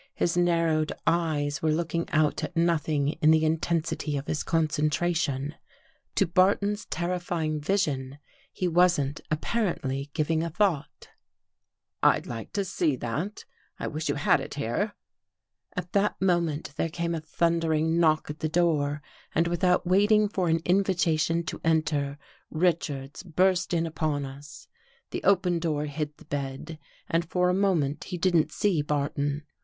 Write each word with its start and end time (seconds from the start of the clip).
His 0.15 0.35
narrowed 0.35 0.91
eyes 1.05 1.61
were 1.61 1.69
looking 1.71 2.09
out 2.09 2.43
at 2.43 2.57
nothing 2.57 3.09
in 3.21 3.29
the 3.29 3.45
intensity 3.45 4.17
of 4.17 4.25
his 4.25 4.41
concentration. 4.41 5.53
To 6.15 6.25
Barton's 6.25 6.85
terrifying 6.87 7.61
vision, 7.61 8.17
he 8.51 8.67
wasn't 8.67 9.21
apparently 9.29 10.09
giving 10.15 10.41
a 10.41 10.49
thought." 10.49 11.09
I'd 12.11 12.25
like 12.25 12.51
to 12.53 12.65
see 12.65 12.95
that. 12.95 13.45
I 13.77 13.85
wish 13.85 14.09
you 14.09 14.15
had 14.15 14.39
it 14.39 14.55
here." 14.55 14.95
At 15.75 15.93
that 15.93 16.19
moment 16.19 16.73
there 16.77 16.89
came 16.89 17.13
a 17.13 17.21
thundering 17.21 17.99
knock 17.99 18.27
at 18.31 18.39
the 18.39 18.49
door 18.49 19.03
and 19.35 19.45
without 19.47 19.85
waiting 19.85 20.27
for 20.29 20.47
an 20.49 20.61
invitation 20.65 21.43
to 21.43 21.61
enter, 21.63 22.17
Richards 22.49 23.21
burst 23.21 23.71
in 23.71 23.85
upon 23.85 24.25
us. 24.25 24.67
The 25.11 25.23
open 25.23 25.59
door 25.59 25.85
hid 25.85 26.17
the 26.17 26.25
bed 26.25 26.79
and 27.07 27.23
for 27.23 27.49
a 27.49 27.53
moment 27.53 28.05
he 28.05 28.17
didn't 28.17 28.51
see 28.51 28.81
Barton. 28.81 29.43